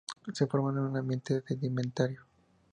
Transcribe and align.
Se 0.33 0.47
forman 0.47 0.77
en 0.77 0.83
un 0.85 0.97
ambiente 0.97 1.43
sedimentario. 1.47 2.25